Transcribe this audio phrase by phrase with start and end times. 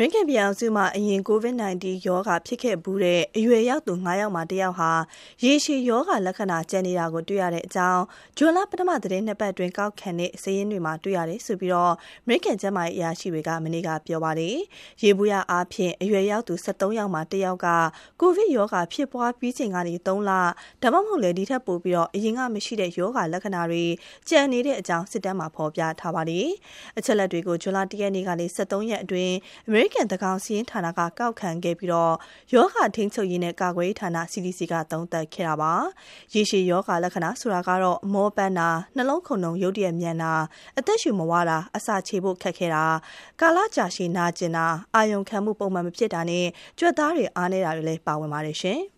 [0.00, 4.90] မေရိကန်ပြည်အောင်စုမှာအရင် COVID-19 ရောဂါဖြစ်ခဲ့ဘူးတဲ့အရွယ်ရောက်သူ၅ယောက်မှာတယောက်ဟာ
[5.44, 8.02] ရေရှည်ရောဂါလက္ခဏာကျန်နေတာကိုတွေ့ရတဲ့အကြောင်း
[8.38, 11.94] ဂျွန်လပထမသတင်းနှစ်ပတ်တွင်ကောက်ခံတဲ့စာရင်းတွေမှာတွေ့ရတယ်ဆိုပြီးတော့
[12.28, 14.56] မေရိကန်ကျန်းမာရေးအရာရှိတွေကမနေ့ကပြောပါတယ်။
[15.02, 17.68] ရေဘူးရအားဖြင့်အရွယ်ရောက်သူ73ယောက်မှာတယောက်က
[18.20, 20.30] ကိုဗစ်ရောဂါဖြစ်ပွားပြီးချိန်ကနေ3လ
[20.82, 23.84] ဒါမှမဟုတ်လေဒီထက်ပိုပြီးတော့အရင်ကမရှိတဲ့ရောဂါလက္ခဏာတွေ
[24.28, 26.48] ကျန်နေတဲ့အကြောင်းစစ်တမ်းမှာဖော်ပြထားပါတယ်။
[26.98, 29.34] အချက်လက်တွေကိုဂျွန်လ1ရက်နေ့ကနေ73ရက်အတွင်း
[29.68, 32.14] အမေရိကန်သန်းခေါင်စာရင်းဌာနကကောက်ခံခဲ့ပြီးတော့
[32.54, 35.72] ယောဂထိန်းချုပ်ရေးနဲ့ကာကွယ်ရေးဌာန CDC ကသုံးသပ်ခဲ့တာပါ။
[36.34, 40.34] ရေရှည်ယောဂလက္ခဏာဆိုတာကတော့မောပန်းတာနှလုံးခုန်နှုန်းရုတ်တရက်မြန်တာ
[40.78, 42.84] အသက်ရှူမဝတာအစာချေဖို့ခက်ခဲတာ
[43.40, 46.46] ကာလကြာရှည်နာကျင်တာအာယုံခံမှုပုံမှန်မဖြစ်တာနဲ့
[46.78, 48.80] ကြွက်သားတွေအားနေတာတွေလည်းပါဝင်ပါတယ်ရှင်။